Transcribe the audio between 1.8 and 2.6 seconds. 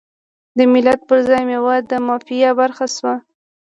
د مافیا